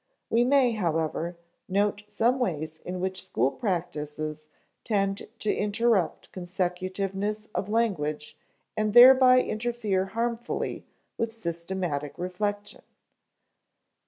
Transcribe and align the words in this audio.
We 0.31 0.43
may, 0.43 0.71
however, 0.71 1.37
note 1.69 2.01
some 2.07 2.39
ways 2.39 2.77
in 2.83 2.99
which 2.99 3.23
school 3.23 3.51
practices 3.51 4.47
tend 4.83 5.27
to 5.37 5.53
interrupt 5.53 6.31
consecutiveness 6.31 7.47
of 7.53 7.69
language 7.69 8.35
and 8.75 8.95
thereby 8.95 9.43
interfere 9.43 10.05
harmfully 10.07 10.87
with 11.19 11.31
systematic 11.31 12.17
reflection. 12.17 12.81